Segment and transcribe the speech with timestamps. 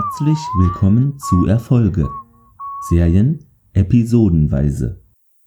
[0.00, 2.08] Herzlich willkommen zu Erfolge.
[2.88, 5.00] Serien episodenweise.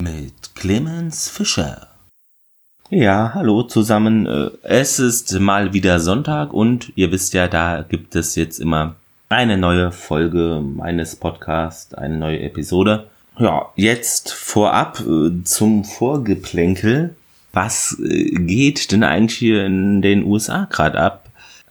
[0.04, 1.88] Mit Clemens Fischer.
[2.90, 4.26] Ja, hallo zusammen.
[4.26, 8.96] Äh, es ist mal wieder Sonntag und ihr wisst ja, da gibt es jetzt immer
[9.30, 13.08] eine neue Folge meines Podcasts, eine neue Episode.
[13.40, 17.16] Ja, jetzt vorab äh, zum Vorgeplänkel.
[17.54, 21.21] Was äh, geht denn eigentlich hier in den USA gerade ab?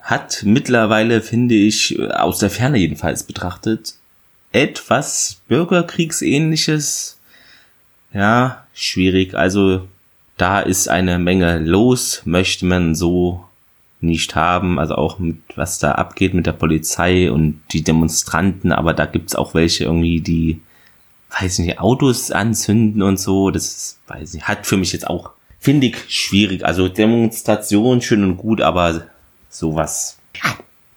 [0.02, 3.94] Hat mittlerweile, finde ich, aus der Ferne jedenfalls betrachtet,
[4.52, 7.18] etwas Bürgerkriegsähnliches.
[8.12, 9.34] Ja, schwierig.
[9.34, 9.86] Also
[10.36, 13.44] da ist eine Menge los, möchte man so
[14.00, 14.78] nicht haben.
[14.78, 18.72] Also auch mit was da abgeht mit der Polizei und die Demonstranten.
[18.72, 20.60] Aber da gibt's auch welche irgendwie, die,
[21.38, 23.50] weiß nicht, Autos anzünden und so.
[23.50, 26.64] Das, weiß nicht, hat für mich jetzt auch, finde ich, schwierig.
[26.64, 29.09] Also Demonstration schön und gut, aber
[29.50, 30.18] sowas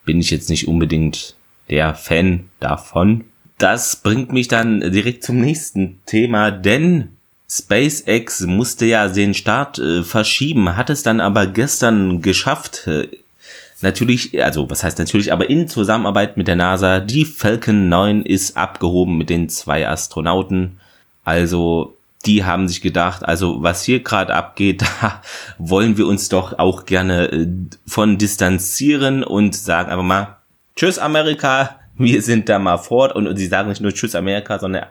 [0.06, 1.36] bin ich jetzt nicht unbedingt
[1.70, 3.26] der Fan davon.
[3.58, 7.10] Das bringt mich dann direkt zum nächsten Thema, denn
[7.50, 12.88] SpaceX musste ja den Start äh, verschieben, hat es dann aber gestern geschafft.
[12.88, 13.10] Äh,
[13.82, 18.58] natürlich, also was heißt natürlich, aber in Zusammenarbeit mit der NASA, die Falcon 9 ist
[18.58, 20.80] abgehoben mit den zwei Astronauten.
[21.24, 21.96] Also
[22.26, 25.22] die haben sich gedacht, also was hier gerade abgeht, da
[25.58, 27.48] wollen wir uns doch auch gerne äh,
[27.86, 30.38] von distanzieren und sagen einfach mal,
[30.76, 34.60] tschüss Amerika, wir sind da mal fort und, und sie sagen nicht nur tschüss Amerika,
[34.60, 34.86] sondern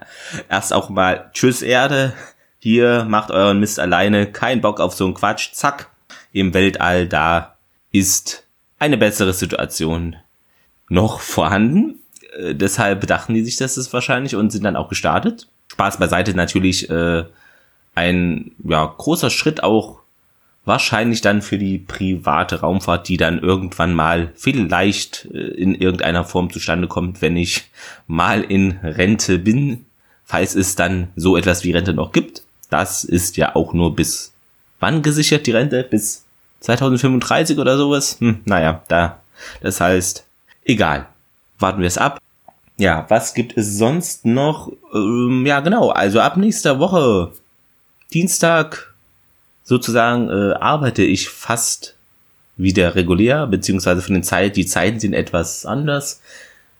[0.48, 2.12] erst auch mal tschüss Erde,
[2.58, 5.90] hier macht euren Mist alleine, kein Bock auf so einen Quatsch, zack,
[6.32, 7.56] im Weltall, da
[7.90, 8.44] ist
[8.78, 10.16] eine bessere Situation
[10.88, 12.00] noch vorhanden.
[12.36, 15.48] Äh, deshalb bedachten die sich das wahrscheinlich und sind dann auch gestartet.
[15.72, 17.24] Spaß beiseite natürlich äh,
[17.94, 20.00] ein ja, großer Schritt auch
[20.64, 26.52] wahrscheinlich dann für die private Raumfahrt, die dann irgendwann mal vielleicht äh, in irgendeiner Form
[26.52, 27.64] zustande kommt, wenn ich
[28.06, 29.86] mal in Rente bin,
[30.24, 32.42] falls es dann so etwas wie Rente noch gibt.
[32.70, 34.32] Das ist ja auch nur bis
[34.78, 35.84] wann gesichert die Rente?
[35.84, 36.24] Bis
[36.60, 38.18] 2035 oder sowas?
[38.20, 39.20] Hm, naja, da.
[39.60, 40.24] Das heißt,
[40.64, 41.06] egal.
[41.58, 42.21] Warten wir es ab.
[42.82, 44.72] Ja, was gibt es sonst noch?
[44.92, 45.90] Ähm, ja, genau.
[45.90, 47.30] Also ab nächster Woche,
[48.12, 48.92] Dienstag,
[49.62, 51.94] sozusagen, äh, arbeite ich fast
[52.56, 56.22] wieder regulär, beziehungsweise von den Zeit, die Zeiten sind etwas anders.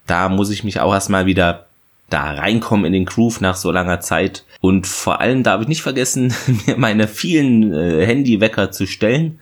[0.09, 1.67] Da muss ich mich auch erstmal wieder
[2.11, 4.43] da reinkommen in den Groove nach so langer Zeit.
[4.61, 6.35] Und vor allem darf ich nicht vergessen,
[6.67, 9.39] mir meine vielen äh, Handywecker zu stellen.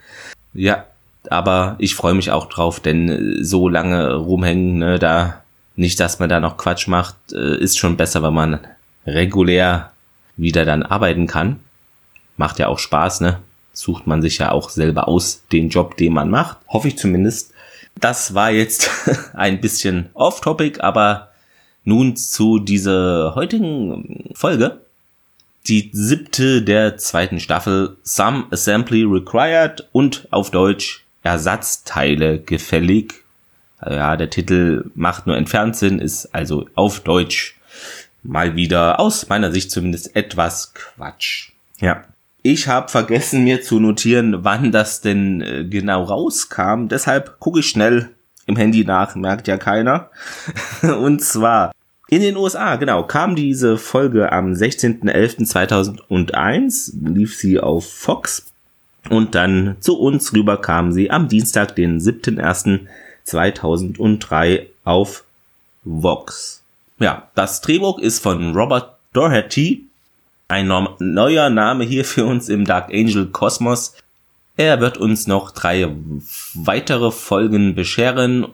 [0.53, 0.85] Ja,
[1.27, 5.41] aber ich freue mich auch drauf, denn äh, so lange rumhängen, ne, da
[5.81, 8.59] nicht, dass man da noch Quatsch macht, äh, ist schon besser, wenn man
[9.05, 9.91] regulär
[10.37, 11.59] wieder dann arbeiten kann.
[12.37, 13.39] Macht ja auch Spaß, ne?
[13.73, 16.57] Sucht man sich ja auch selber aus, den Job, den man macht.
[16.67, 17.53] Hoffe ich zumindest.
[17.99, 18.89] Das war jetzt
[19.33, 21.31] ein bisschen off-topic, aber
[21.83, 24.81] nun zu dieser heutigen Folge.
[25.67, 33.20] Die siebte der zweiten Staffel Some Assembly Required und auf Deutsch Ersatzteile gefällig
[33.85, 37.57] ja, der Titel macht nur entfernt Sinn, ist also auf Deutsch
[38.23, 41.51] mal wieder aus meiner Sicht zumindest etwas Quatsch.
[41.79, 42.03] Ja.
[42.43, 46.87] Ich habe vergessen mir zu notieren, wann das denn äh, genau rauskam.
[46.87, 48.09] Deshalb gucke ich schnell
[48.47, 50.09] im Handy nach, merkt ja keiner.
[50.81, 51.71] Und zwar
[52.09, 58.51] in den USA, genau, kam diese Folge am 16.11.2001, lief sie auf Fox
[59.09, 62.81] und dann zu uns rüber kam sie am Dienstag, den 7.1.
[63.31, 65.23] 2003 auf
[65.83, 66.61] Vox.
[66.99, 69.85] Ja, das Drehbuch ist von Robert Doherty,
[70.47, 73.95] ein neuer Name hier für uns im Dark Angel Kosmos.
[74.57, 75.89] Er wird uns noch drei
[76.53, 78.47] weitere Folgen bescheren.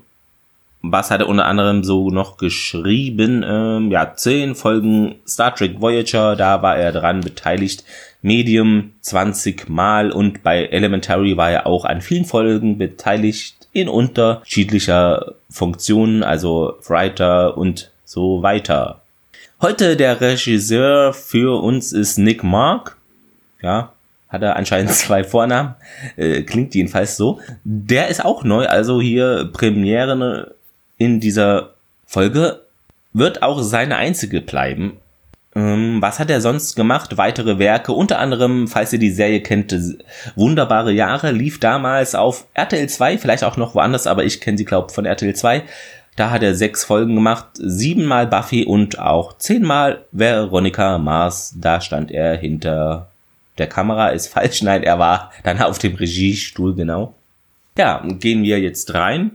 [0.83, 3.43] Was hat er unter anderem so noch geschrieben?
[3.45, 7.83] Ähm, ja, zehn Folgen Star Trek Voyager, da war er dran beteiligt.
[8.21, 15.33] Medium 20 Mal und bei Elementary war er auch an vielen Folgen beteiligt in unterschiedlicher
[15.49, 19.01] Funktionen, also Writer und so weiter.
[19.61, 22.97] Heute der Regisseur für uns ist Nick Mark.
[23.61, 23.93] Ja,
[24.29, 25.75] hat er anscheinend zwei Vornamen.
[26.15, 27.39] Äh, klingt jedenfalls so.
[27.63, 30.53] Der ist auch neu, also hier Premiere
[30.97, 31.71] in dieser
[32.05, 32.61] Folge.
[33.13, 34.97] Wird auch seine einzige bleiben.
[35.57, 37.17] Ähm, was hat er sonst gemacht?
[37.17, 39.75] Weitere Werke, unter anderem, falls ihr die Serie kennt,
[40.35, 44.65] Wunderbare Jahre, lief damals auf RTL 2, vielleicht auch noch woanders, aber ich kenne sie,
[44.65, 45.63] glaube von RTL 2.
[46.15, 51.55] Da hat er sechs Folgen gemacht, siebenmal Buffy und auch zehnmal Veronica Mars.
[51.59, 53.09] Da stand er hinter
[53.57, 57.15] der Kamera, ist falsch, nein, er war dann auf dem Regiestuhl, genau.
[57.79, 59.31] Ja, gehen wir jetzt rein.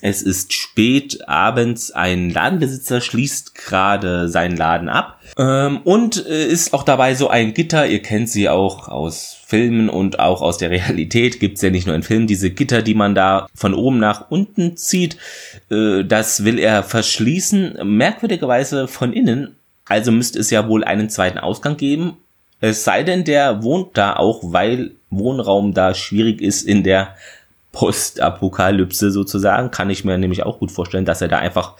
[0.00, 6.72] Es ist spät abends, ein Ladenbesitzer schließt gerade seinen Laden ab ähm, und äh, ist
[6.72, 10.70] auch dabei so ein Gitter, ihr kennt sie auch aus Filmen und auch aus der
[10.70, 14.30] Realität, gibt's ja nicht nur in Filmen, diese Gitter, die man da von oben nach
[14.30, 15.18] unten zieht,
[15.70, 19.54] äh, das will er verschließen, merkwürdigerweise von innen,
[19.84, 22.16] also müsste es ja wohl einen zweiten Ausgang geben,
[22.60, 27.14] es sei denn, der wohnt da auch, weil Wohnraum da schwierig ist in der
[27.74, 31.74] Postapokalypse sozusagen, kann ich mir nämlich auch gut vorstellen, dass er da einfach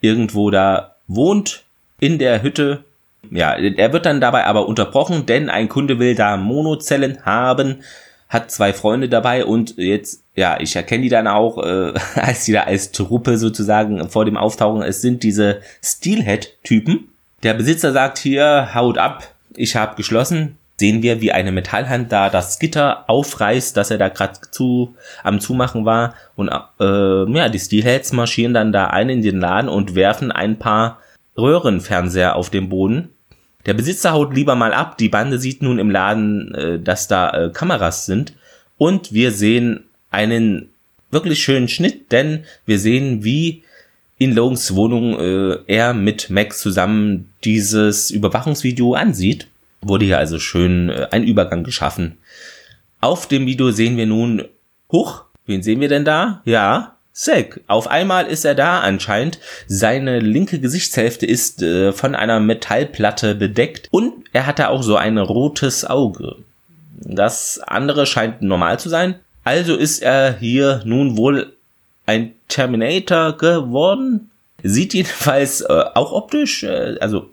[0.00, 1.62] irgendwo da wohnt
[2.00, 2.84] in der Hütte.
[3.30, 7.82] Ja, er wird dann dabei aber unterbrochen, denn ein Kunde will da Monozellen haben,
[8.28, 12.52] hat zwei Freunde dabei und jetzt, ja, ich erkenne die dann auch, äh, als die
[12.52, 17.08] da als Truppe sozusagen vor dem Auftauchen, es sind diese Steelhead-Typen.
[17.42, 22.28] Der Besitzer sagt hier, haut ab, ich habe geschlossen, sehen wir, wie eine Metallhand da
[22.28, 26.14] das Gitter aufreißt, dass er da gerade zu am Zumachen war.
[26.34, 30.58] Und äh, ja, die Steelheads marschieren dann da ein in den Laden und werfen ein
[30.58, 30.98] paar
[31.36, 33.10] Röhrenfernseher auf den Boden.
[33.64, 34.98] Der Besitzer haut lieber mal ab.
[34.98, 38.34] Die Bande sieht nun im Laden, äh, dass da äh, Kameras sind.
[38.76, 40.68] Und wir sehen einen
[41.10, 43.62] wirklich schönen Schnitt, denn wir sehen, wie
[44.18, 49.48] in Logans Wohnung äh, er mit Max zusammen dieses Überwachungsvideo ansieht
[49.88, 52.18] wurde hier also schön äh, ein Übergang geschaffen.
[53.00, 54.44] Auf dem Video sehen wir nun,
[54.90, 56.42] huch, wen sehen wir denn da?
[56.44, 57.62] Ja, Zack.
[57.66, 59.38] Auf einmal ist er da anscheinend.
[59.66, 64.96] Seine linke Gesichtshälfte ist äh, von einer Metallplatte bedeckt und er hat da auch so
[64.96, 66.36] ein rotes Auge.
[67.00, 69.14] Das andere scheint normal zu sein.
[69.44, 71.54] Also ist er hier nun wohl
[72.04, 74.30] ein Terminator geworden.
[74.62, 77.30] Sieht jedenfalls äh, auch optisch, äh, also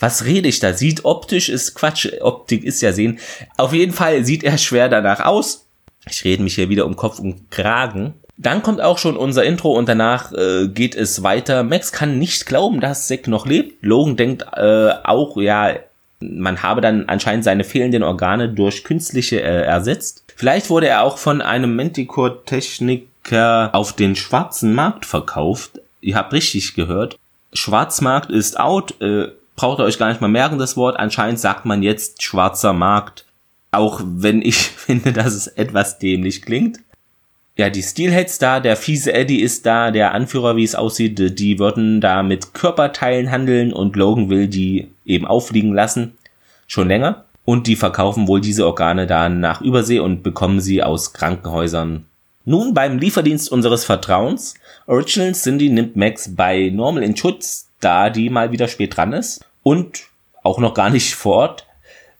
[0.00, 0.72] was rede ich da?
[0.72, 2.08] Sieht optisch ist Quatsch.
[2.20, 3.18] Optik ist ja sehen.
[3.56, 5.64] Auf jeden Fall sieht er schwer danach aus.
[6.08, 8.14] Ich rede mich hier wieder um Kopf und Kragen.
[8.38, 11.62] Dann kommt auch schon unser Intro und danach äh, geht es weiter.
[11.62, 13.82] Max kann nicht glauben, dass Zack noch lebt.
[13.82, 15.74] Logan denkt äh, auch, ja,
[16.20, 20.22] man habe dann anscheinend seine fehlenden Organe durch künstliche äh, ersetzt.
[20.34, 25.80] Vielleicht wurde er auch von einem Manticore-Techniker auf den schwarzen Markt verkauft.
[26.02, 27.16] Ihr habt richtig gehört.
[27.54, 29.00] Schwarzmarkt ist out.
[29.00, 30.98] Äh, braucht ihr euch gar nicht mal merken, das Wort.
[30.98, 33.24] Anscheinend sagt man jetzt schwarzer Markt.
[33.72, 36.78] Auch wenn ich finde, dass es etwas dämlich klingt.
[37.58, 41.58] Ja, die Steelheads da, der fiese Eddie ist da, der Anführer, wie es aussieht, die
[41.58, 46.12] würden da mit Körperteilen handeln und Logan will die eben auffliegen lassen.
[46.66, 47.24] Schon länger.
[47.46, 52.04] Und die verkaufen wohl diese Organe dann nach Übersee und bekommen sie aus Krankenhäusern.
[52.44, 54.54] Nun beim Lieferdienst unseres Vertrauens.
[54.86, 59.44] Original Cindy nimmt Max bei Normal in Schutz, da die mal wieder spät dran ist
[59.62, 60.04] und
[60.42, 61.66] auch noch gar nicht vor Ort.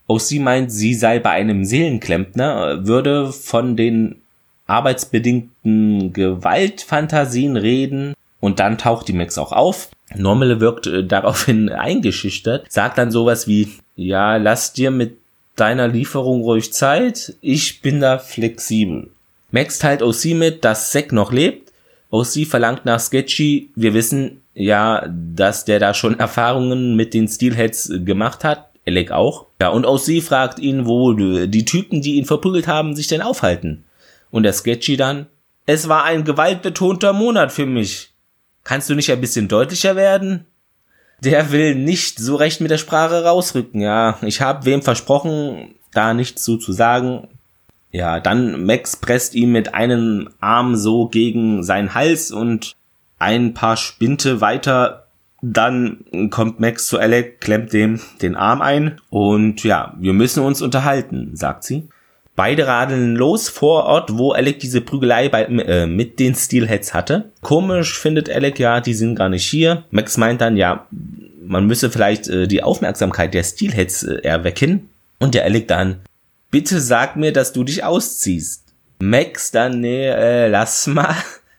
[0.08, 4.20] Auch meint, sie sei bei einem Seelenklempner, würde von den
[4.66, 9.90] arbeitsbedingten Gewaltfantasien reden und dann taucht die Max auch auf.
[10.14, 15.18] Normal wirkt äh, daraufhin eingeschüchtert, sagt dann sowas wie, ja, lass dir mit
[15.56, 19.10] deiner Lieferung ruhig Zeit, ich bin da flexibel.
[19.50, 21.72] Max teilt OC mit, dass Zack noch lebt.
[22.10, 23.70] OC verlangt nach Sketchy.
[23.74, 28.70] Wir wissen ja, dass der da schon Erfahrungen mit den Steelheads gemacht hat.
[28.86, 29.46] Alec auch.
[29.60, 33.84] Ja, und OC fragt ihn, wo die Typen, die ihn verprügelt haben, sich denn aufhalten.
[34.30, 35.26] Und der Sketchy dann,
[35.66, 38.14] es war ein gewaltbetonter Monat für mich.
[38.64, 40.46] Kannst du nicht ein bisschen deutlicher werden?
[41.20, 44.18] Der will nicht so recht mit der Sprache rausrücken, ja.
[44.22, 47.28] Ich habe wem versprochen, da nichts zu, zu sagen.
[47.90, 52.75] Ja, dann Max presst ihn mit einem Arm so gegen seinen Hals und
[53.18, 55.06] ein paar Spinte weiter.
[55.42, 60.62] Dann kommt Max zu Alec, klemmt dem den Arm ein und ja, wir müssen uns
[60.62, 61.88] unterhalten, sagt sie.
[62.34, 67.30] Beide radeln los vor Ort, wo Alec diese Prügelei bei, äh, mit den Steelheads hatte.
[67.40, 69.84] Komisch findet Alec ja, die sind gar nicht hier.
[69.90, 70.86] Max meint dann, ja,
[71.46, 74.90] man müsse vielleicht äh, die Aufmerksamkeit der Steelheads äh, erwecken.
[75.18, 76.00] Und der Alec dann,
[76.50, 78.64] bitte sag mir, dass du dich ausziehst.
[78.98, 81.16] Max dann, nee, äh, lass mal.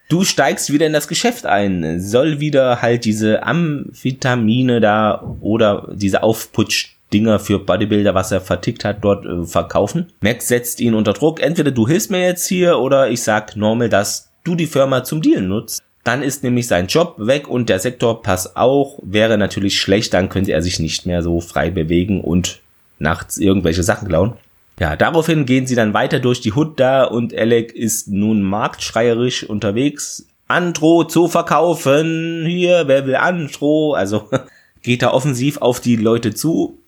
[0.09, 6.23] Du steigst wieder in das Geschäft ein, soll wieder halt diese Amphetamine da oder diese
[6.23, 10.13] Aufputsch-Dinger für Bodybuilder, was er vertickt hat, dort äh, verkaufen.
[10.21, 11.41] Max setzt ihn unter Druck.
[11.41, 15.21] Entweder du hilfst mir jetzt hier oder ich sag normal, dass du die Firma zum
[15.21, 15.83] Deal nutzt.
[16.05, 18.99] Dann ist nämlich sein Job weg und der Sektorpass auch.
[19.03, 22.61] Wäre natürlich schlecht, dann könnte er sich nicht mehr so frei bewegen und
[22.97, 24.35] nachts irgendwelche Sachen klauen.
[24.79, 29.43] Ja, daraufhin gehen sie dann weiter durch die Hut da und Alec ist nun marktschreierisch
[29.43, 30.27] unterwegs.
[30.48, 32.46] Andro zu verkaufen.
[32.46, 33.93] Hier, wer will Andro?
[33.93, 34.29] Also
[34.84, 36.79] geht er offensiv auf die Leute zu.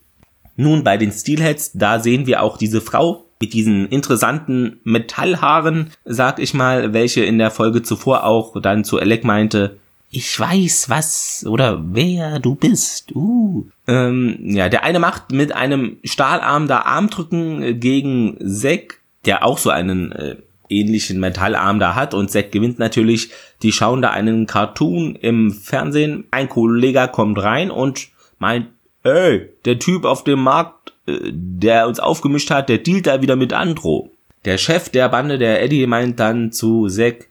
[0.56, 6.38] Nun bei den Steelheads, da sehen wir auch diese Frau, mit diesen interessanten Metallhaaren, sag
[6.38, 9.79] ich mal, welche in der Folge zuvor auch dann zu Alec meinte,
[10.10, 13.14] ich weiß was oder wer du bist.
[13.14, 13.66] Uh.
[13.86, 19.70] Ähm, ja, der eine macht mit einem Stahlarm da Armdrücken gegen Zack, der auch so
[19.70, 20.36] einen äh,
[20.68, 23.30] ähnlichen Metallarm da hat und Zack gewinnt natürlich.
[23.62, 26.24] Die schauen da einen Cartoon im Fernsehen.
[26.32, 28.08] Ein Kollege kommt rein und
[28.40, 28.66] meint,
[29.04, 33.36] ey, der Typ auf dem Markt, äh, der uns aufgemischt hat, der dealt da wieder
[33.36, 34.10] mit Andro.
[34.44, 37.28] Der Chef der Bande, der Eddie, meint dann zu Zack,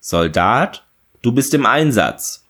[0.00, 0.84] Soldat,
[1.22, 2.44] du bist im Einsatz.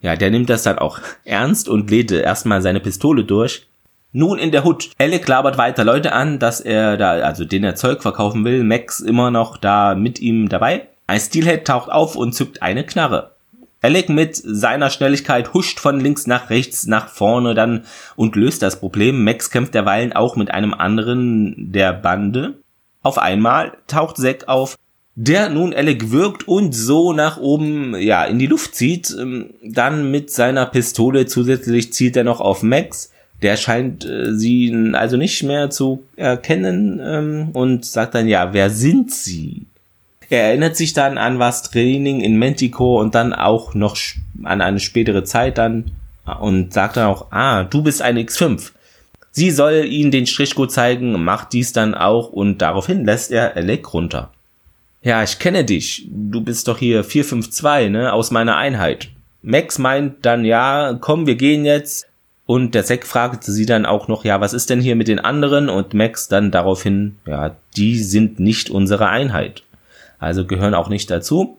[0.00, 3.66] Ja, der nimmt das dann auch ernst und lädt erstmal seine Pistole durch.
[4.12, 4.90] Nun in der Hut.
[4.98, 8.64] Alec labert weiter Leute an, dass er da, also den er Zeug verkaufen will.
[8.64, 10.88] Max immer noch da mit ihm dabei.
[11.06, 13.32] Ein Steelhead taucht auf und zückt eine Knarre.
[13.82, 17.84] Alec mit seiner Schnelligkeit huscht von links nach rechts, nach vorne dann
[18.16, 19.22] und löst das Problem.
[19.22, 22.54] Max kämpft derweilen auch mit einem anderen der Bande.
[23.02, 24.76] Auf einmal taucht Zack auf,
[25.16, 29.16] der nun Alec wirkt und so nach oben, ja, in die Luft zieht.
[29.18, 33.10] Ähm, dann mit seiner Pistole zusätzlich zielt er noch auf Max.
[33.40, 38.68] Der scheint äh, sie also nicht mehr zu erkennen ähm, und sagt dann, ja, wer
[38.68, 39.62] sind sie?
[40.28, 43.96] Er erinnert sich dann an was Training in Mentico und dann auch noch
[44.42, 45.92] an eine spätere Zeit dann
[46.40, 48.72] und sagt dann auch, ah, du bist ein X5.
[49.30, 53.94] Sie soll ihn den Strichcode zeigen, macht dies dann auch und daraufhin lässt er Alec
[53.94, 54.30] runter.
[55.06, 56.08] Ja, ich kenne dich.
[56.10, 59.08] Du bist doch hier 452, ne, aus meiner Einheit.
[59.40, 62.08] Max meint dann, ja, komm, wir gehen jetzt.
[62.44, 65.20] Und der Zack fragt sie dann auch noch, ja, was ist denn hier mit den
[65.20, 65.68] anderen?
[65.68, 69.62] Und Max dann daraufhin, ja, die sind nicht unsere Einheit.
[70.18, 71.56] Also gehören auch nicht dazu.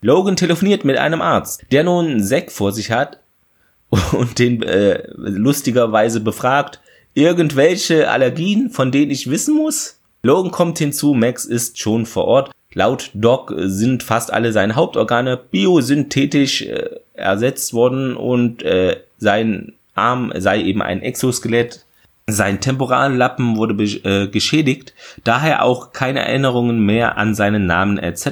[0.00, 3.18] Logan telefoniert mit einem Arzt, der nun Zack vor sich hat
[4.12, 6.80] und den äh, lustigerweise befragt,
[7.12, 9.98] irgendwelche Allergien, von denen ich wissen muss?
[10.22, 15.36] Logan kommt hinzu, Max ist schon vor Ort Laut Doc sind fast alle seine Hauptorgane
[15.36, 21.86] biosynthetisch äh, ersetzt worden und äh, sein Arm sei eben ein Exoskelett.
[22.26, 28.26] Sein Temporallappen wurde äh, geschädigt, daher auch keine Erinnerungen mehr an seinen Namen etc.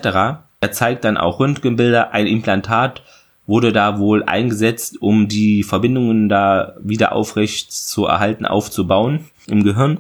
[0.61, 3.02] Er zeigt dann auch Röntgenbilder, ein Implantat
[3.46, 9.99] wurde da wohl eingesetzt, um die Verbindungen da wieder aufrecht zu erhalten, aufzubauen im Gehirn.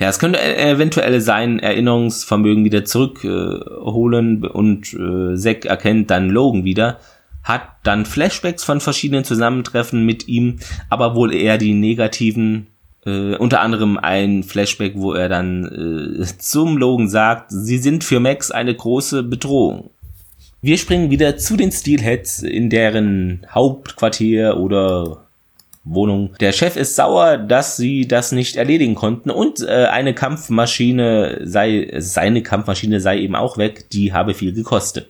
[0.00, 6.30] Ja, es könnte e-, eventuell sein Erinnerungsvermögen wieder zurückholen äh, und äh, Zack erkennt dann
[6.30, 6.98] Logan wieder,
[7.44, 12.68] hat dann Flashbacks von verschiedenen Zusammentreffen mit ihm, aber wohl eher die negativen,
[13.04, 18.20] äh, unter anderem ein Flashback, wo er dann äh, zum Logan sagt, sie sind für
[18.20, 19.90] Max eine große Bedrohung.
[20.62, 25.26] Wir springen wieder zu den Steelheads in deren Hauptquartier oder
[25.84, 26.34] Wohnung.
[26.40, 31.90] Der Chef ist sauer, dass sie das nicht erledigen konnten und äh, eine Kampfmaschine sei,
[31.98, 35.08] seine Kampfmaschine sei eben auch weg, die habe viel gekostet.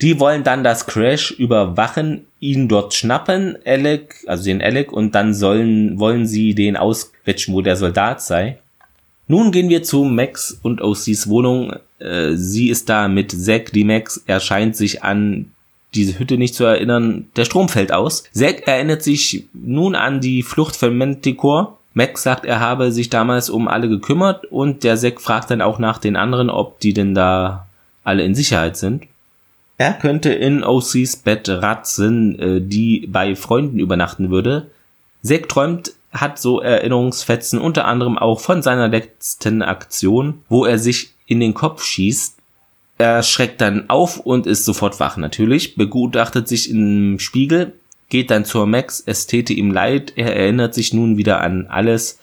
[0.00, 5.32] Die wollen dann das Crash überwachen, ihn dort schnappen, Alec, also den Alec, und dann
[5.32, 8.58] sollen, wollen sie den ausquetschen, wo der Soldat sei.
[9.28, 11.74] Nun gehen wir zu Max und OCs Wohnung.
[12.00, 15.51] Äh, sie ist da mit Zack, die Max erscheint sich an
[15.94, 17.26] diese Hütte nicht zu erinnern.
[17.36, 18.24] Der Strom fällt aus.
[18.32, 21.74] Zack erinnert sich nun an die Flucht von Manticore.
[21.94, 25.78] Max sagt, er habe sich damals um alle gekümmert und der Zack fragt dann auch
[25.78, 27.66] nach den anderen, ob die denn da
[28.02, 29.04] alle in Sicherheit sind.
[29.76, 34.70] Er könnte in OCs Bett ratzen, äh, die bei Freunden übernachten würde.
[35.22, 41.14] Zack träumt, hat so Erinnerungsfetzen unter anderem auch von seiner letzten Aktion, wo er sich
[41.26, 42.41] in den Kopf schießt
[42.98, 47.72] er schreckt dann auf und ist sofort wach natürlich, begutachtet sich im Spiegel,
[48.08, 52.18] geht dann zur Max, es täte ihm leid, er erinnert sich nun wieder an alles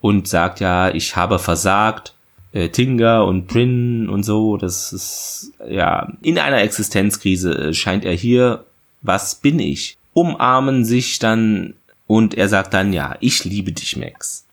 [0.00, 2.14] und sagt ja, ich habe versagt,
[2.52, 8.14] äh, Tinga und Prin und so, das ist ja in einer Existenzkrise äh, scheint er
[8.14, 8.64] hier,
[9.02, 9.96] was bin ich?
[10.14, 11.74] Umarmen sich dann
[12.06, 14.46] und er sagt dann ja, ich liebe dich Max.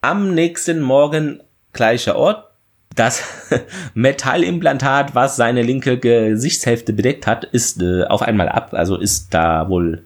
[0.00, 1.40] Am nächsten Morgen
[1.72, 2.49] gleicher Ort,
[2.94, 3.22] das
[3.94, 9.68] Metallimplantat, was seine linke Gesichtshälfte bedeckt hat, ist äh, auf einmal ab, also ist da
[9.68, 10.02] wohl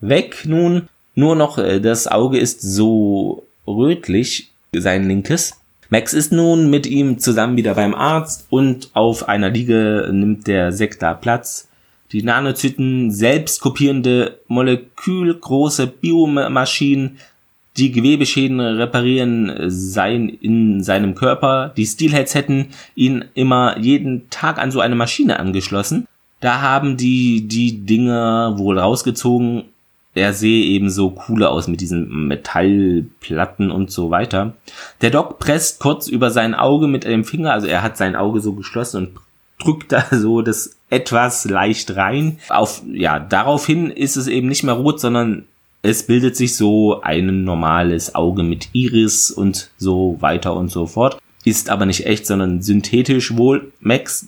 [0.00, 0.88] weg nun.
[1.14, 5.58] Nur noch äh, das Auge ist so rötlich, sein linkes.
[5.90, 10.70] Max ist nun mit ihm zusammen wieder beim Arzt und auf einer Liege nimmt der
[10.70, 11.68] Sektor Platz.
[12.12, 17.18] Die Nanozyten, selbst kopierende, molekülgroße Biomaschinen
[17.78, 21.72] die Gewebeschäden reparieren seien in seinem Körper.
[21.76, 26.06] Die Steelheads hätten ihn immer jeden Tag an so eine Maschine angeschlossen.
[26.40, 29.64] Da haben die die Dinge wohl rausgezogen
[30.18, 34.54] er sehe eben so cooler aus mit diesen Metallplatten und so weiter.
[35.00, 38.40] Der Doc presst kurz über sein Auge mit dem Finger, also er hat sein Auge
[38.40, 39.10] so geschlossen und
[39.58, 42.38] drückt da so das etwas leicht rein.
[42.48, 45.44] Auf, ja, daraufhin ist es eben nicht mehr rot, sondern
[45.82, 51.18] es bildet sich so ein normales Auge mit Iris und so weiter und so fort.
[51.44, 53.72] Ist aber nicht echt, sondern synthetisch wohl.
[53.80, 54.26] Max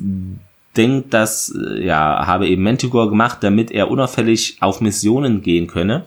[0.76, 6.04] denkt, das äh, ja, habe eben Manticore gemacht, damit er unauffällig auf Missionen gehen könne.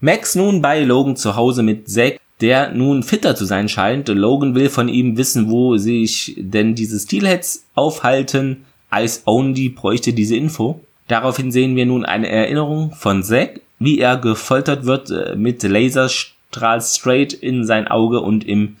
[0.00, 4.08] Max nun bei Logan zu Hause mit Zack, der nun fitter zu sein scheint.
[4.08, 8.64] Logan will von ihm wissen, wo sich denn diese Steelheads aufhalten.
[8.94, 10.80] Ice Only bräuchte diese Info.
[11.08, 16.80] Daraufhin sehen wir nun eine Erinnerung von Zack, wie er gefoltert wird äh, mit Laserstrahl
[16.80, 18.76] straight in sein Auge und im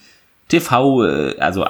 [0.48, 1.66] TV, äh, also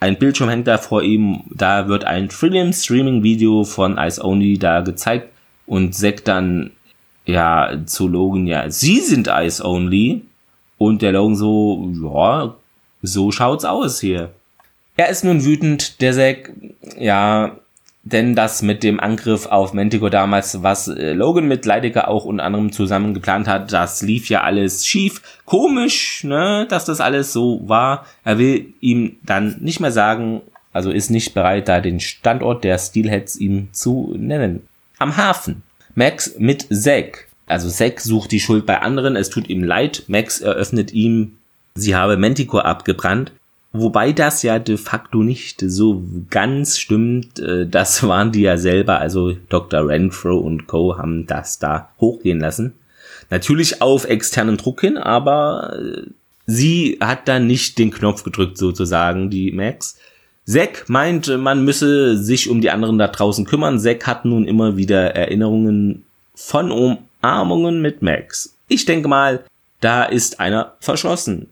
[0.00, 4.58] ein Bildschirm hängt da vor ihm, da wird ein Trillium Streaming Video von Ice Only
[4.58, 5.28] da gezeigt
[5.66, 6.70] und Zack dann
[7.24, 10.22] ja zu Logan, ja, sie sind Ice Only
[10.78, 12.54] und der Logan so, ja,
[13.02, 14.30] so schaut's aus hier.
[14.96, 16.52] Er ist nun wütend, der Zack,
[16.98, 17.56] ja,
[18.06, 22.44] denn das mit dem Angriff auf Manticore damals, was äh, Logan mit Leidecker auch unter
[22.44, 25.22] anderem zusammen geplant hat, das lief ja alles schief.
[25.44, 28.06] Komisch, ne, dass das alles so war.
[28.22, 32.78] Er will ihm dann nicht mehr sagen, also ist nicht bereit, da den Standort der
[32.78, 34.68] Steelheads ihm zu nennen.
[34.98, 35.62] Am Hafen.
[35.96, 37.26] Max mit Zack.
[37.46, 40.04] Also Zack sucht die Schuld bei anderen, es tut ihm leid.
[40.06, 41.38] Max eröffnet ihm,
[41.74, 43.32] sie habe Manticore abgebrannt.
[43.78, 47.38] Wobei das ja de facto nicht so ganz stimmt.
[47.38, 49.86] Äh, das waren die ja selber, also Dr.
[49.86, 50.98] Renfro und Co.
[50.98, 52.74] haben das da hochgehen lassen.
[53.30, 56.02] Natürlich auf externen Druck hin, aber äh,
[56.46, 59.98] sie hat dann nicht den Knopf gedrückt sozusagen, die Max.
[60.44, 63.80] Zack meint, man müsse sich um die anderen da draußen kümmern.
[63.80, 66.04] Zack hat nun immer wieder Erinnerungen
[66.36, 68.54] von Umarmungen mit Max.
[68.68, 69.44] Ich denke mal,
[69.80, 71.48] da ist einer verschossen.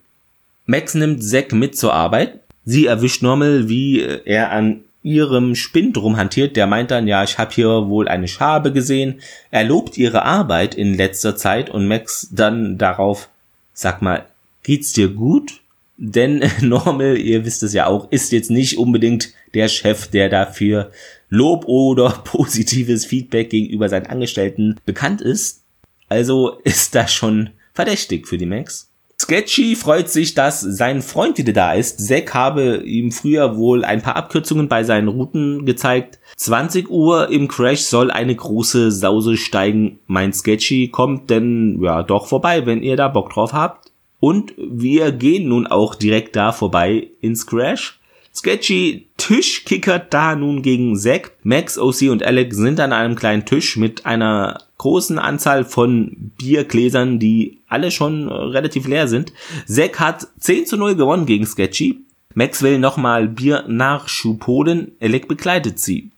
[0.67, 2.41] Max nimmt Zack mit zur Arbeit.
[2.65, 6.57] Sie erwischt Normal, wie er an ihrem Spind rumhantiert.
[6.57, 9.21] Der meint dann, ja, ich habe hier wohl eine Schabe gesehen.
[9.51, 13.29] Er lobt ihre Arbeit in letzter Zeit und Max dann darauf,
[13.75, 14.25] sag mal,
[14.63, 15.61] geht's dir gut?
[15.97, 20.91] Denn Normal, ihr wisst es ja auch, ist jetzt nicht unbedingt der Chef, der dafür
[21.29, 25.61] Lob oder positives Feedback gegenüber seinen Angestellten bekannt ist.
[26.09, 28.89] Also ist das schon verdächtig für die Max.
[29.25, 32.07] Sketchy freut sich, dass sein Freund wieder da ist.
[32.07, 36.19] Zack habe ihm früher wohl ein paar Abkürzungen bei seinen Routen gezeigt.
[36.37, 39.99] 20 Uhr im Crash soll eine große Sause steigen.
[40.07, 43.93] Mein Sketchy kommt denn ja doch vorbei, wenn ihr da Bock drauf habt.
[44.21, 48.01] Und wir gehen nun auch direkt da vorbei ins Crash.
[48.35, 51.33] Sketchy Tisch kickert da nun gegen Zack.
[51.45, 57.19] Max, OC und Alex sind an einem kleinen Tisch mit einer großen Anzahl von Biergläsern,
[57.19, 59.33] die alle schon relativ leer sind.
[59.67, 62.01] Zack hat 10 zu 0 gewonnen gegen Sketchy.
[62.35, 64.93] Max will nochmal Bier Nachschub holen.
[65.01, 66.11] Alec begleitet sie.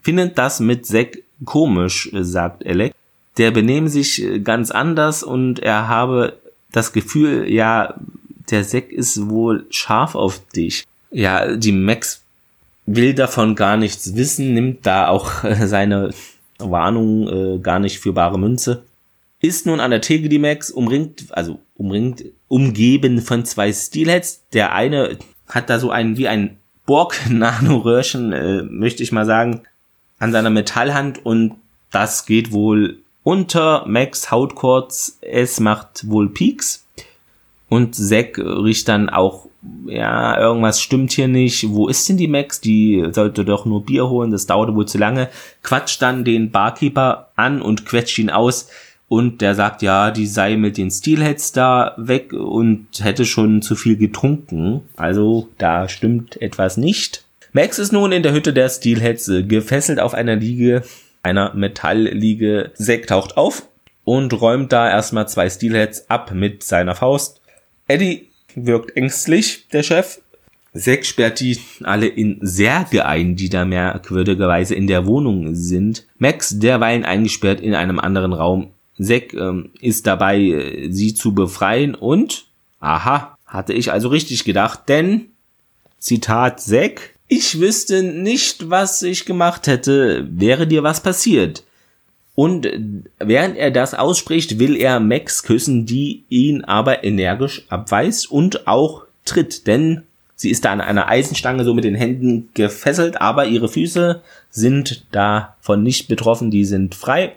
[0.00, 2.94] Findet das mit Zack komisch, sagt Alec.
[3.36, 6.38] Der benehme sich ganz anders und er habe
[6.72, 7.96] das Gefühl, ja,
[8.50, 12.22] der Zack ist wohl scharf auf dich ja, die Max
[12.86, 16.10] will davon gar nichts wissen, nimmt da auch äh, seine
[16.58, 18.84] Warnung äh, gar nicht für bare Münze.
[19.40, 24.44] Ist nun an der Theke die Max, umringt, also umringt, umgeben von zwei Steelheads.
[24.52, 25.18] Der eine
[25.48, 29.62] hat da so ein, wie ein Borg-Nanoröhrchen, äh, möchte ich mal sagen,
[30.18, 31.56] an seiner Metallhand und
[31.90, 34.54] das geht wohl unter Max Haut.
[35.20, 36.86] Es macht wohl Peaks.
[37.68, 39.45] Und Zack riecht dann auch,
[39.86, 41.68] ja, irgendwas stimmt hier nicht.
[41.70, 42.60] Wo ist denn die Max?
[42.60, 45.28] Die sollte doch nur Bier holen, das dauerte wohl zu lange.
[45.62, 48.68] Quatscht dann den Barkeeper an und quetscht ihn aus.
[49.08, 53.76] Und der sagt, ja, die sei mit den Steelheads da weg und hätte schon zu
[53.76, 54.82] viel getrunken.
[54.96, 57.24] Also da stimmt etwas nicht.
[57.52, 60.82] Max ist nun in der Hütte der Steelheads gefesselt auf einer Liege,
[61.22, 62.72] einer Metallliege.
[62.74, 63.68] Zack taucht auf
[64.04, 67.40] und räumt da erstmal zwei Steelheads ab mit seiner Faust.
[67.86, 68.25] Eddie
[68.56, 70.18] wirkt ängstlich, der Chef.
[70.74, 76.04] Zack sperrt die alle in Särge ein, die da merkwürdigerweise in der Wohnung sind.
[76.18, 78.72] Max derweilen eingesperrt in einem anderen Raum.
[79.00, 82.46] Zack ähm, ist dabei, äh, sie zu befreien und,
[82.80, 85.26] aha, hatte ich also richtig gedacht, denn,
[85.98, 91.64] Zitat Zack, ich wüsste nicht, was ich gemacht hätte, wäre dir was passiert.
[92.36, 92.68] Und
[93.18, 99.06] während er das ausspricht, will er Max küssen, die ihn aber energisch abweist und auch
[99.24, 100.02] tritt, denn
[100.36, 104.20] sie ist da an einer Eisenstange so mit den Händen gefesselt, aber ihre Füße
[104.50, 107.36] sind davon nicht betroffen, die sind frei.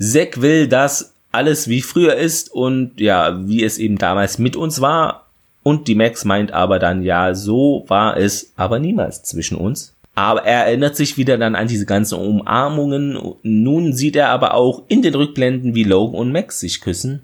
[0.00, 4.80] Zack will, dass alles wie früher ist und ja, wie es eben damals mit uns
[4.80, 5.26] war.
[5.62, 9.94] Und die Max meint aber dann, ja, so war es aber niemals zwischen uns.
[10.14, 13.18] Aber er erinnert sich wieder dann an diese ganzen Umarmungen.
[13.42, 17.22] Nun sieht er aber auch in den Rückblenden, wie Logan und Max sich küssen.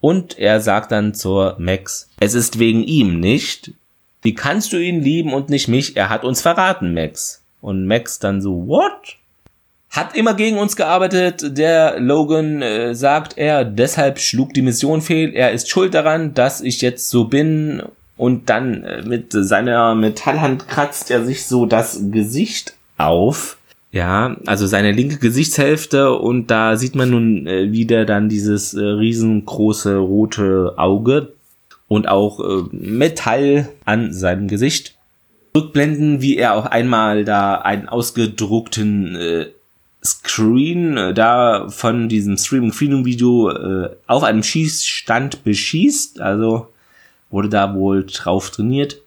[0.00, 3.72] Und er sagt dann zur Max, es ist wegen ihm nicht.
[4.22, 5.96] Wie kannst du ihn lieben und nicht mich?
[5.96, 7.42] Er hat uns verraten, Max.
[7.60, 9.16] Und Max dann so, what?
[9.90, 11.56] Hat immer gegen uns gearbeitet.
[11.56, 15.32] Der Logan äh, sagt er, deshalb schlug die Mission fehl.
[15.34, 17.82] Er ist schuld daran, dass ich jetzt so bin.
[18.16, 23.58] Und dann äh, mit seiner Metallhand kratzt er sich so das Gesicht auf.
[23.90, 28.82] Ja, also seine linke Gesichtshälfte und da sieht man nun äh, wieder dann dieses äh,
[28.82, 31.32] riesengroße rote Auge
[31.86, 34.96] und auch Metall an seinem Gesicht.
[35.54, 39.46] Rückblenden, wie er auch einmal da einen ausgedruckten
[40.02, 43.52] Screen da von diesem Streaming Freedom Video
[44.06, 46.20] auf einem Schießstand beschießt.
[46.20, 46.68] Also
[47.34, 49.02] wurde da wohl drauf trainiert.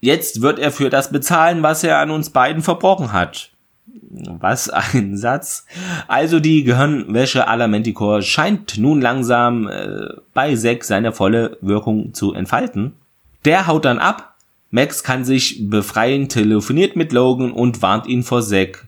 [0.00, 3.50] Jetzt wird er für das bezahlen, was er an uns beiden verbrochen hat.
[4.10, 5.66] Was ein Satz.
[6.06, 12.34] Also die Gehirnwäsche aller Manticore scheint nun langsam äh, bei Zack seine volle Wirkung zu
[12.34, 12.92] entfalten.
[13.44, 14.34] Der haut dann ab.
[14.70, 18.86] Max kann sich befreien, telefoniert mit Logan und warnt ihn vor Zack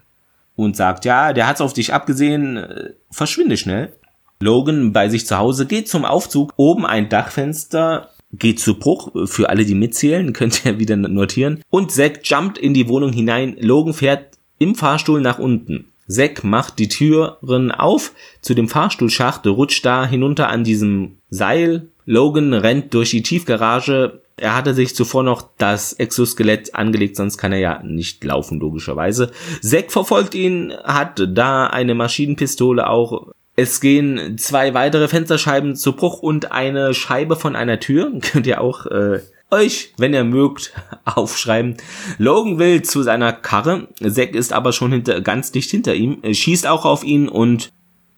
[0.55, 3.92] und sagt, ja, der hat's auf dich abgesehen, äh, verschwinde schnell.
[4.38, 9.48] Logan bei sich zu Hause geht zum Aufzug, oben ein Dachfenster, geht zu Bruch, für
[9.48, 11.62] alle, die mitzählen, könnt ihr wieder notieren.
[11.70, 15.86] Und Zack jumpt in die Wohnung hinein, Logan fährt im Fahrstuhl nach unten.
[16.08, 21.88] Zack macht die Türen auf zu dem Fahrstuhlschacht, rutscht da hinunter an diesem Seil.
[22.04, 27.52] Logan rennt durch die Tiefgarage, er hatte sich zuvor noch das Exoskelett angelegt, sonst kann
[27.52, 29.30] er ja nicht laufen, logischerweise.
[29.60, 33.28] Zack verfolgt ihn, hat da eine Maschinenpistole auch.
[33.54, 38.10] Es gehen zwei weitere Fensterscheiben zu Bruch und eine Scheibe von einer Tür.
[38.20, 40.72] Könnt ihr auch äh, euch, wenn ihr mögt,
[41.04, 41.76] aufschreiben.
[42.18, 43.88] Logan will zu seiner Karre.
[44.00, 47.70] Zack ist aber schon hinter, ganz dicht hinter ihm, schießt auch auf ihn und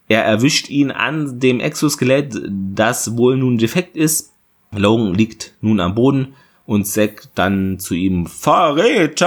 [0.07, 2.39] er erwischt ihn an dem Exoskelett,
[2.73, 4.31] das wohl nun defekt ist.
[4.71, 9.25] Logan liegt nun am Boden und Zack dann zu ihm Verräter!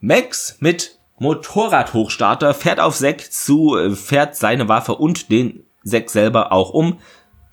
[0.00, 6.70] Max mit Motorradhochstarter fährt auf Zack zu, fährt seine Waffe und den Zack selber auch
[6.70, 6.98] um,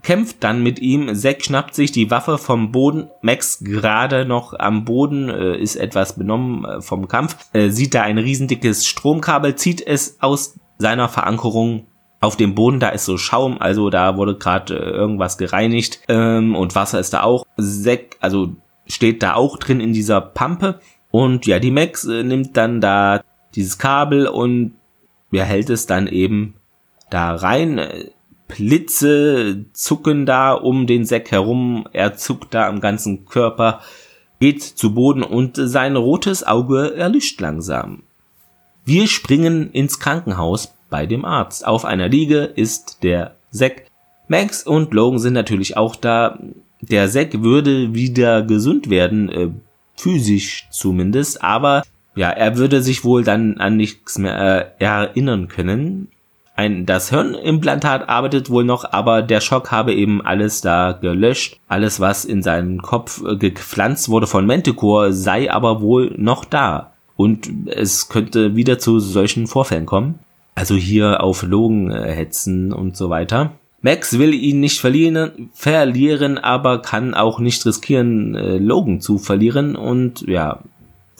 [0.01, 1.13] kämpft dann mit ihm.
[1.15, 3.09] Zack schnappt sich die Waffe vom Boden.
[3.21, 8.01] Max gerade noch am Boden, äh, ist etwas benommen äh, vom Kampf, äh, sieht da
[8.01, 11.87] ein riesendickes Stromkabel, zieht es aus seiner Verankerung
[12.19, 16.55] auf dem Boden, da ist so Schaum, also da wurde gerade äh, irgendwas gereinigt ähm,
[16.55, 17.45] und Wasser ist da auch.
[17.57, 18.55] Sek, also
[18.87, 20.79] steht da auch drin in dieser Pampe.
[21.09, 23.21] Und ja, die Max äh, nimmt dann da
[23.55, 24.73] dieses Kabel und
[25.31, 26.55] ja, hält es dann eben
[27.09, 27.79] da rein.
[28.47, 31.87] Blitze zucken da um den Sack herum.
[31.93, 33.81] Er zuckt da am ganzen Körper,
[34.39, 38.03] geht zu Boden und sein rotes Auge erlischt langsam.
[38.83, 41.65] Wir springen ins Krankenhaus bei dem Arzt.
[41.65, 43.85] Auf einer Liege ist der Zack.
[44.27, 46.39] Max und Logan sind natürlich auch da.
[46.81, 49.49] Der Zack würde wieder gesund werden, äh,
[49.95, 51.83] physisch zumindest, aber
[52.15, 56.09] ja, er würde sich wohl dann an nichts mehr äh, erinnern können.
[56.55, 61.59] Ein, das Hirnimplantat arbeitet wohl noch, aber der Schock habe eben alles da gelöscht.
[61.67, 66.91] Alles, was in seinen Kopf äh, gepflanzt wurde von Manticore, sei aber wohl noch da.
[67.15, 70.19] Und es könnte wieder zu solchen Vorfällen kommen.
[70.53, 73.53] Also hier auf Logan äh, hetzen und so weiter.
[73.81, 80.21] Max will ihn nicht verlieren, verlieren, aber kann auch nicht riskieren, Logan zu verlieren und
[80.27, 80.59] ja,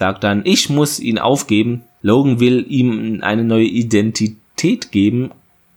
[0.02, 1.84] sagt dann, ich muss ihn aufgeben.
[2.02, 5.30] Logan will ihm eine neue Identität geben,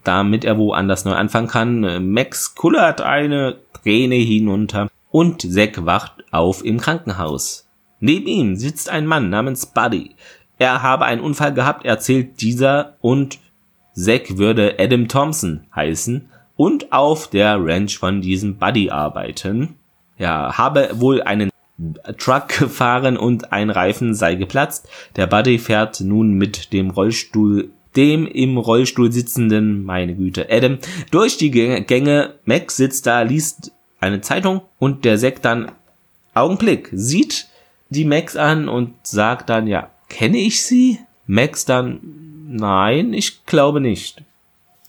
[0.02, 2.10] damit er woanders neu anfangen kann.
[2.10, 7.68] Max kullert eine Träne hinunter und Zack wacht auf im Krankenhaus.
[8.00, 10.12] Neben ihm sitzt ein Mann namens Buddy.
[10.58, 13.40] Er habe einen Unfall gehabt, erzählt dieser und
[13.92, 19.74] Zack würde Adam Thompson heißen und auf der Ranch von diesem Buddy arbeiten.
[20.16, 21.50] Ja, habe wohl einen
[22.18, 24.88] Truck gefahren und ein Reifen sei geplatzt.
[25.16, 30.78] Der Buddy fährt nun mit dem Rollstuhl, dem im Rollstuhl sitzenden, meine Güte, Adam,
[31.10, 32.34] durch die Gänge.
[32.44, 35.72] Max sitzt da, liest eine Zeitung und der Zack dann,
[36.34, 37.48] Augenblick, sieht
[37.90, 40.98] die Max an und sagt dann, ja, kenne ich sie?
[41.26, 42.00] Max dann,
[42.46, 44.22] Nein, ich glaube nicht.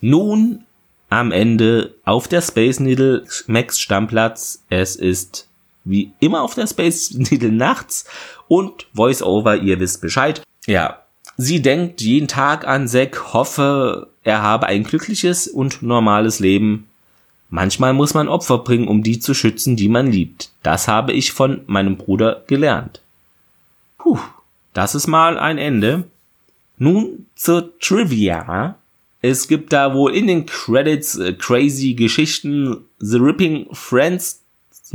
[0.02, 0.65] Nun
[1.10, 4.63] am Ende auf der Space Needle Max Stammplatz.
[4.69, 5.48] Es ist
[5.86, 8.06] wie immer auf der Space Needle nachts
[8.48, 10.41] und Voice Over, ihr wisst Bescheid.
[10.67, 11.06] Ja,
[11.38, 16.88] Sie denkt jeden Tag an Zack, hoffe, er habe ein glückliches und normales Leben.
[17.50, 20.52] Manchmal muss man Opfer bringen, um die zu schützen, die man liebt.
[20.63, 23.02] Das habe ich von meinem Bruder gelernt.
[23.98, 24.19] Puh,
[24.74, 26.06] das ist mal ein Ende.
[26.78, 28.76] Nun zur Trivia.
[29.21, 32.86] Es gibt da wohl in den Credits äh, crazy Geschichten.
[33.00, 34.41] The Ripping Friends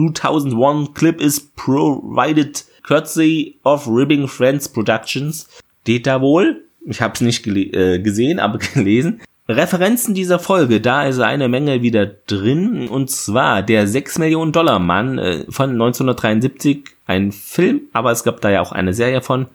[0.08, 5.48] 2001 Clip is provided courtesy of Ripping Friends Productions.
[5.82, 6.64] Steht da wohl.
[6.86, 9.20] Ich habe es nicht äh, gesehen, aber gelesen.
[9.48, 12.88] Referenzen dieser Folge, da ist eine Menge wieder drin.
[12.88, 16.84] Und zwar der 6 Millionen Dollar Mann äh, von 1973.
[17.06, 19.46] Ein Film, aber es gab da ja auch eine Serie von.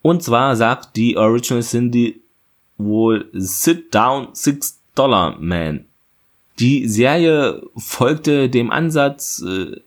[0.00, 2.20] Und zwar sagt die Original Cindy
[2.78, 5.86] wohl Sit Down Six Dollar Man.
[6.58, 9.80] Die Serie folgte dem Ansatz, äh,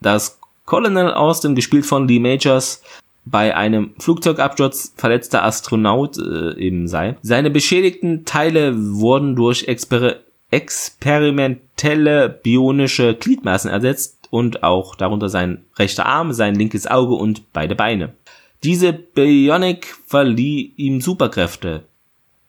[0.00, 2.82] dass Colonel Austin, gespielt von Lee Majors,
[3.24, 7.16] bei einem Flugzeugabsturz verletzter Astronaut äh, eben sei.
[7.22, 10.16] Seine beschädigten Teile wurden durch exper
[10.50, 17.74] experimentelle bionische Gliedmaßen ersetzt und auch darunter sein rechter Arm, sein linkes Auge und beide
[17.74, 18.14] Beine.
[18.62, 21.84] Diese Bionic verlieh ihm Superkräfte.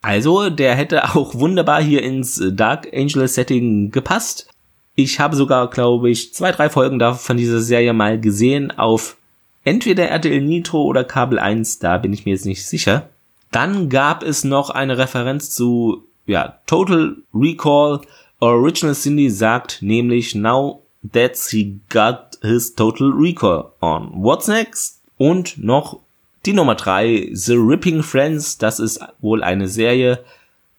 [0.05, 4.47] Also, der hätte auch wunderbar hier ins Dark Angel Setting gepasst.
[4.93, 9.17] Ich habe sogar, glaube ich, zwei, drei Folgen von dieser Serie mal gesehen auf
[9.63, 13.09] entweder RTL Nitro oder Kabel 1, da bin ich mir jetzt nicht sicher.
[13.49, 18.01] Dann gab es noch eine Referenz zu, ja, Total Recall.
[18.39, 24.11] Original Cindy sagt nämlich, now that he got his Total Recall on.
[24.13, 25.01] What's next?
[25.17, 25.99] Und noch
[26.45, 30.23] die Nummer drei, The Ripping Friends, das ist wohl eine Serie,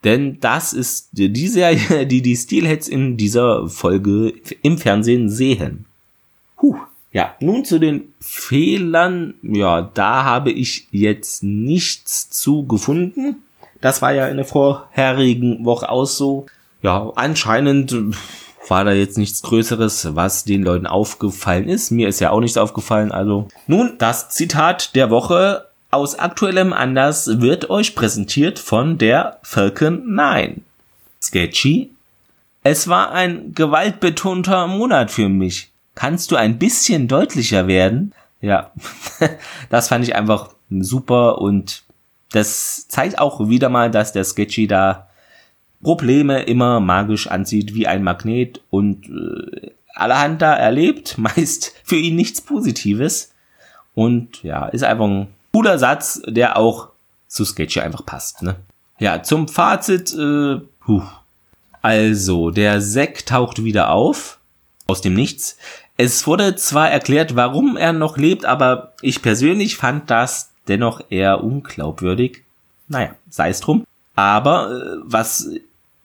[0.04, 5.86] denn das ist die Serie, die die Steelheads in dieser Folge im Fernsehen sehen.
[6.60, 6.76] Huh.
[7.12, 9.34] Ja, nun zu den Fehlern.
[9.42, 13.36] Ja, da habe ich jetzt nichts zu gefunden.
[13.80, 16.46] Das war ja in der vorherigen Woche auch so.
[16.82, 17.96] Ja, anscheinend
[18.68, 21.90] war da jetzt nichts Größeres, was den Leuten aufgefallen ist.
[21.90, 23.12] Mir ist ja auch nichts aufgefallen.
[23.12, 30.14] Also nun das Zitat der Woche aus aktuellem Anlass wird euch präsentiert von der Falcon
[30.14, 30.64] 9.
[31.22, 31.90] Sketchy.
[32.62, 35.70] Es war ein gewaltbetonter Monat für mich.
[35.94, 38.12] Kannst du ein bisschen deutlicher werden?
[38.40, 38.70] Ja,
[39.70, 41.84] das fand ich einfach super und
[42.32, 45.05] das zeigt auch wieder mal, dass der Sketchy da
[45.82, 52.16] Probleme immer magisch anzieht wie ein Magnet und äh, allerhand da erlebt, meist für ihn
[52.16, 53.32] nichts Positives.
[53.94, 56.88] Und ja, ist einfach ein cooler Satz, der auch
[57.28, 58.42] zu Sketchy einfach passt.
[58.42, 58.56] Ne?
[58.98, 60.12] Ja, zum Fazit.
[60.14, 61.02] Äh, puh.
[61.82, 64.38] Also, der Zack taucht wieder auf
[64.86, 65.56] aus dem Nichts.
[65.96, 71.42] Es wurde zwar erklärt, warum er noch lebt, aber ich persönlich fand das dennoch eher
[71.42, 72.42] unglaubwürdig.
[72.88, 73.84] Naja, sei es drum.
[74.16, 75.50] Aber äh, was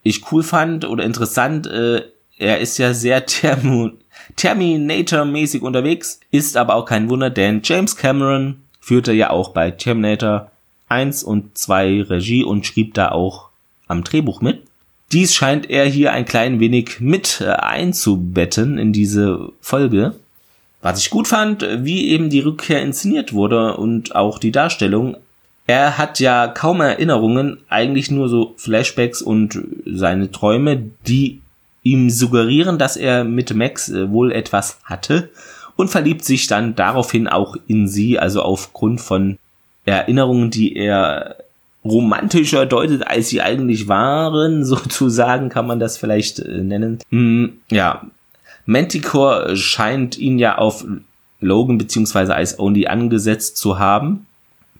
[0.04, 2.04] ich cool fand oder interessant, äh,
[2.38, 3.90] er ist ja sehr Termo
[4.36, 10.50] Terminator-mäßig unterwegs, ist aber auch kein Wunder, denn James Cameron führte ja auch bei Terminator
[10.88, 13.48] 1 und 2 Regie und schrieb da auch
[13.88, 14.62] am Drehbuch mit.
[15.12, 20.14] Dies scheint er hier ein klein wenig mit äh, einzubetten in diese Folge.
[20.80, 25.16] Was ich gut fand, wie eben die Rückkehr inszeniert wurde und auch die Darstellung.
[25.72, 31.40] Er hat ja kaum Erinnerungen, eigentlich nur so Flashbacks und seine Träume, die
[31.82, 35.30] ihm suggerieren, dass er mit Max äh, wohl etwas hatte
[35.76, 39.38] und verliebt sich dann daraufhin auch in sie, also aufgrund von
[39.86, 41.36] Erinnerungen, die er
[41.82, 46.98] romantischer deutet, als sie eigentlich waren, sozusagen kann man das vielleicht äh, nennen.
[47.08, 48.02] Hm, ja,
[48.66, 50.84] Manticore scheint ihn ja auf
[51.40, 54.26] Logan beziehungsweise Ice Only angesetzt zu haben.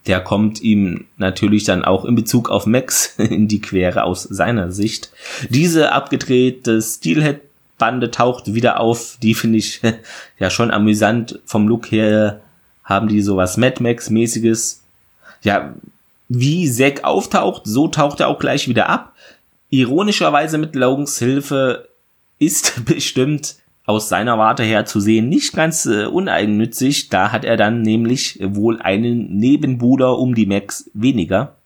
[0.06, 4.72] Der kommt ihm natürlich dann auch in Bezug auf Max in die Quere aus seiner
[4.72, 5.10] Sicht.
[5.48, 7.40] Diese abgedrehte Steelhead
[7.78, 9.18] Bande taucht wieder auf.
[9.22, 9.80] Die finde ich
[10.38, 11.40] ja schon amüsant.
[11.46, 12.40] Vom Look her
[12.84, 14.82] haben die sowas Mad Max mäßiges.
[15.42, 15.74] Ja,
[16.28, 19.14] wie Zack auftaucht, so taucht er auch gleich wieder ab.
[19.70, 21.88] Ironischerweise mit Logans Hilfe
[22.38, 27.08] ist bestimmt aus seiner Warte her zu sehen nicht ganz äh, uneigennützig.
[27.08, 31.56] Da hat er dann nämlich wohl einen Nebenbuhler um die Max weniger,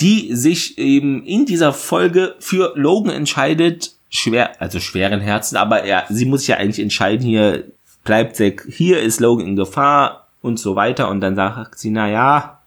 [0.00, 3.94] die sich eben in dieser Folge für Logan entscheidet.
[4.08, 7.64] Schwer, also schweren Herzen, aber er, sie muss ja eigentlich entscheiden, hier
[8.04, 11.08] bleibt Zack, hier ist Logan in Gefahr und so weiter.
[11.08, 12.60] Und dann sagt sie, na ja,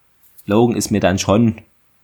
[0.46, 1.60] Logan ist mir dann schon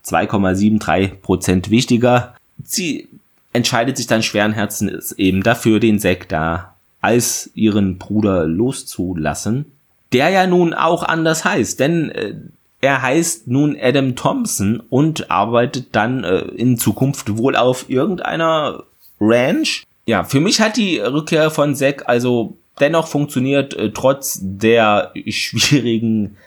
[0.06, 2.36] 2,73 Prozent wichtiger.
[2.64, 3.10] Sie
[3.52, 6.73] entscheidet sich dann schweren Herzens eben dafür, den Zack da
[7.04, 9.66] als ihren Bruder loszulassen,
[10.14, 12.36] der ja nun auch anders heißt, denn äh,
[12.80, 18.84] er heißt nun Adam Thompson und arbeitet dann äh, in Zukunft wohl auf irgendeiner
[19.20, 19.84] Ranch.
[20.06, 26.38] Ja, für mich hat die Rückkehr von Zack also dennoch funktioniert, äh, trotz der schwierigen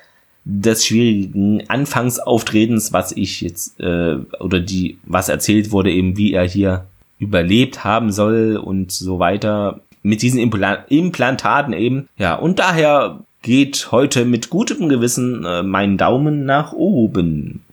[0.44, 6.46] des schwierigen Anfangsauftretens, was ich jetzt äh, oder die was erzählt wurde, eben wie er
[6.46, 6.86] hier
[7.18, 12.08] überlebt haben soll und so weiter mit diesen Impla Implantaten eben.
[12.16, 17.64] Ja, und daher geht heute mit gutem Gewissen äh, mein Daumen nach oben.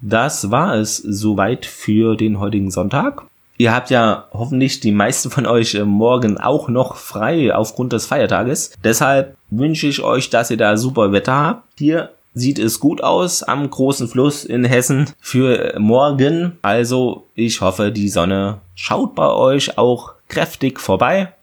[0.00, 3.22] Das war es soweit für den heutigen Sonntag.
[3.58, 8.06] Ihr habt ja hoffentlich die meisten von euch äh, morgen auch noch frei aufgrund des
[8.06, 8.72] Feiertages.
[8.82, 11.64] Deshalb wünsche ich euch, dass ihr da super Wetter habt.
[11.76, 16.56] Hier sieht es gut aus am großen Fluss in Hessen für morgen.
[16.62, 21.34] Also ich hoffe, die Sonne schaut bei euch auch kräftig vorbei.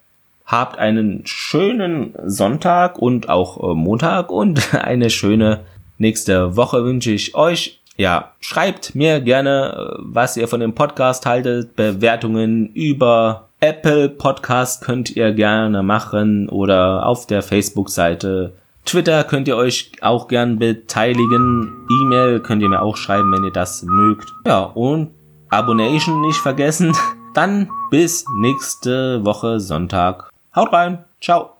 [0.45, 5.62] Habt einen schönen Sonntag und auch äh, Montag und eine schöne
[5.97, 11.25] nächste Woche wünsche ich euch ja, schreibt mir gerne, äh, was ihr von dem Podcast
[11.25, 11.75] haltet.
[11.75, 18.53] Bewertungen über Apple Podcast könnt ihr gerne machen oder auf der Facebook-Seite.
[18.84, 21.73] Twitter könnt ihr euch auch gern beteiligen.
[21.89, 24.29] E-Mail könnt ihr mir auch schreiben, wenn ihr das mögt.
[24.45, 25.12] Ja, und
[25.49, 26.93] Abonation nicht vergessen.
[27.34, 30.29] Dann bis nächste Woche Sonntag.
[30.56, 31.04] Haut rein.
[31.20, 31.55] Ciao.